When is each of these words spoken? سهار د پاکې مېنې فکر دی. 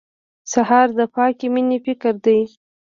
سهار 0.53 0.87
د 0.97 1.01
پاکې 1.15 1.47
مېنې 1.53 1.77
فکر 1.85 2.13
دی. 2.25 2.39